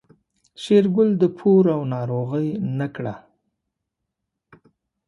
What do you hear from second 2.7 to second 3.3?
نه کړه.